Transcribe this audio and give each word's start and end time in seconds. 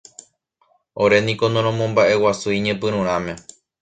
Oréniko 1.03 1.45
noromomba'eguasúi 1.53 2.59
ñepyrũrãme. 2.65 3.33